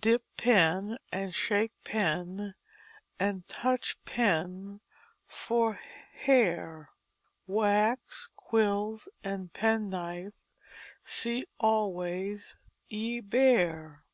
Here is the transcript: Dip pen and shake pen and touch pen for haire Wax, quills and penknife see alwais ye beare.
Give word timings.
Dip 0.00 0.24
pen 0.36 0.98
and 1.12 1.32
shake 1.32 1.70
pen 1.84 2.56
and 3.20 3.46
touch 3.46 3.96
pen 4.04 4.80
for 5.28 5.78
haire 6.24 6.90
Wax, 7.46 8.28
quills 8.34 9.06
and 9.22 9.52
penknife 9.52 10.32
see 11.04 11.46
alwais 11.62 12.56
ye 12.88 13.20
beare. 13.20 14.04